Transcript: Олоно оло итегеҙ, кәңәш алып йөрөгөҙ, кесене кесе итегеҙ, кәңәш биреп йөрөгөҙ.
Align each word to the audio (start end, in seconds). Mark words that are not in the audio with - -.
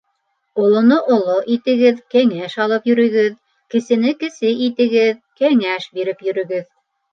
Олоно 0.61 0.95
оло 1.15 1.35
итегеҙ, 1.55 1.99
кәңәш 2.15 2.55
алып 2.65 2.89
йөрөгөҙ, 2.93 3.37
кесене 3.75 4.15
кесе 4.25 4.53
итегеҙ, 4.71 5.23
кәңәш 5.45 5.89
биреп 6.01 6.27
йөрөгөҙ. 6.31 6.69